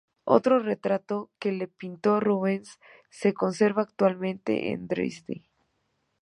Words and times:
Otro 0.25 0.57
retrato 0.57 1.29
que 1.37 1.51
le 1.51 1.67
pintó 1.67 2.19
Rubens 2.19 2.79
se 3.11 3.35
conserva 3.35 3.83
actualmente 3.83 4.71
en 4.71 4.87
Dresde. 4.87 5.43